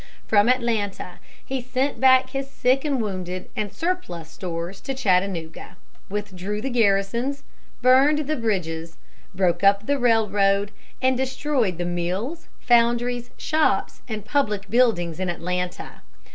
[0.25, 5.77] From Atlanta, he sent back his sick and wounded and surplus stores to Chattanooga,
[6.09, 7.43] withdrew the garrisons,
[7.83, 8.97] burned the bridges,
[9.35, 10.71] broke up the railroad,
[11.03, 16.01] and destroyed the mills, foundries, shops and public buildings in Atlanta.